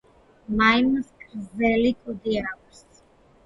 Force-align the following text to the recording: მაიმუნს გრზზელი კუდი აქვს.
მაიმუნს 0.61 1.11
გრზზელი 1.21 1.95
კუდი 2.01 2.37
აქვს. 2.49 2.85